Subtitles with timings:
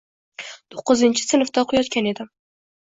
[0.75, 2.35] Toʻqqizinchi sinfda oʻqiyotgan eim.